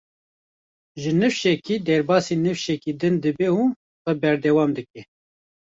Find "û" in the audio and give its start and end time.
3.59-3.63